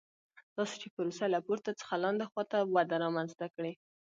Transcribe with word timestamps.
داسې 0.57 0.75
چې 0.81 0.87
پروسه 0.95 1.25
له 1.33 1.39
پورته 1.47 1.71
څخه 1.79 1.95
لاندې 2.03 2.25
خوا 2.29 2.43
ته 2.51 2.57
وده 2.75 2.95
رامنځته 3.03 3.45
کړي. 3.55 3.73